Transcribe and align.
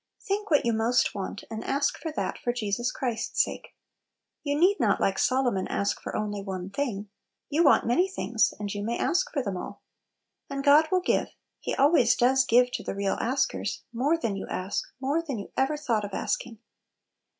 Think 0.19 0.49
what 0.49 0.65
you 0.65 0.73
most 0.73 1.13
want, 1.13 1.43
and 1.51 1.63
ask 1.63 1.95
for 1.99 2.11
that, 2.13 2.39
for 2.39 2.51
Jesus 2.51 2.91
Christ's 2.91 3.43
sake. 3.43 3.75
You 4.41 4.57
need 4.59 4.77
not, 4.79 4.99
like 4.99 5.19
Solomon, 5.19 5.67
ask 5.67 6.01
for 6.01 6.15
only 6.15 6.41
one 6.41 6.71
thing; 6.71 7.09
you 7.51 7.63
want 7.63 7.85
many 7.85 8.07
things, 8.07 8.51
and 8.59 8.73
you 8.73 8.81
may 8.83 8.97
ask 8.97 9.31
for 9.31 9.43
them 9.43 9.57
alL 9.57 9.83
And 10.49 10.63
God 10.63 10.87
will 10.91 11.01
give— 11.01 11.27
He 11.59 11.75
always 11.75 12.15
does 12.15 12.45
give 12.45 12.71
to 12.71 12.83
the 12.83 12.95
real 12.95 13.15
askers— 13.21 13.83
more 13.93 14.17
than 14.17 14.35
you 14.35 14.47
ask, 14.49 14.83
more 14.99 15.21
than 15.21 15.37
you 15.37 15.51
ever 15.55 15.77
thought 15.77 16.03
of 16.03 16.13
asking. 16.15 16.57